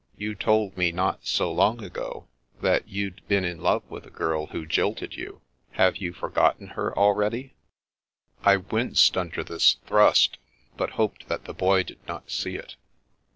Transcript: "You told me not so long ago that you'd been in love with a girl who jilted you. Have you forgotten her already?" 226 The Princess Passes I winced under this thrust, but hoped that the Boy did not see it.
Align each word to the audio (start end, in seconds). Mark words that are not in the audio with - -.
"You 0.25 0.33
told 0.33 0.75
me 0.77 0.91
not 0.91 1.27
so 1.27 1.51
long 1.51 1.83
ago 1.83 2.27
that 2.59 2.87
you'd 2.87 3.21
been 3.27 3.45
in 3.45 3.61
love 3.61 3.83
with 3.87 4.03
a 4.07 4.09
girl 4.09 4.47
who 4.47 4.65
jilted 4.65 5.15
you. 5.15 5.41
Have 5.73 5.97
you 5.97 6.11
forgotten 6.11 6.69
her 6.69 6.97
already?" 6.97 7.53
226 8.43 8.87
The 8.87 9.11
Princess 9.11 9.11
Passes 9.11 9.11
I 9.13 9.13
winced 9.13 9.17
under 9.17 9.43
this 9.43 9.73
thrust, 9.85 10.37
but 10.75 10.89
hoped 10.97 11.27
that 11.27 11.45
the 11.45 11.53
Boy 11.53 11.83
did 11.83 11.99
not 12.07 12.31
see 12.31 12.55
it. 12.55 12.77